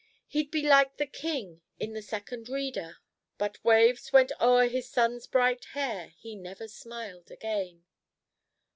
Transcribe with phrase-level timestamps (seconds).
[0.25, 2.97] He'd be like the king in the 'Second Reader':
[3.37, 7.85] 'But waves went o'er his son's bright hair, He never smiled again.'